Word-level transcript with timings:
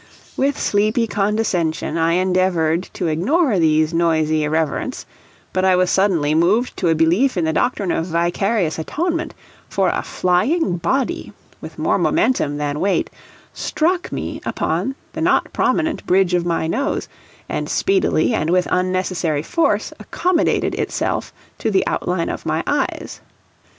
With 0.35 0.59
sleepy 0.59 1.05
condescension 1.05 1.95
I 1.95 2.13
endeavored 2.13 2.89
to 2.93 3.05
ignore 3.05 3.59
these 3.59 3.93
noisy 3.93 4.43
irreverents, 4.43 5.05
but 5.53 5.63
I 5.63 5.75
was 5.75 5.91
suddenly 5.91 6.33
moved 6.33 6.75
to 6.77 6.89
a 6.89 6.95
belief 6.95 7.37
in 7.37 7.45
the 7.45 7.53
doctrine 7.53 7.91
of 7.91 8.07
vicarious 8.07 8.79
atonement, 8.79 9.35
for 9.69 9.89
a 9.89 10.01
flying 10.01 10.77
body, 10.77 11.33
with 11.61 11.77
more 11.77 11.99
momentum 11.99 12.57
than 12.57 12.79
weight, 12.79 13.11
struck 13.53 14.11
me 14.11 14.41
upon 14.43 14.95
the 15.13 15.21
not 15.21 15.53
prominent 15.53 16.03
bridge 16.07 16.33
of 16.33 16.47
my 16.47 16.65
nose, 16.65 17.07
and 17.47 17.69
speedily 17.69 18.33
and 18.33 18.49
with 18.49 18.67
unnecessary 18.71 19.43
force 19.43 19.93
accommodated 19.99 20.73
itself 20.73 21.31
to 21.59 21.69
the 21.69 21.85
outline 21.85 22.29
of 22.29 22.43
my 22.43 22.63
eyes. 22.65 23.21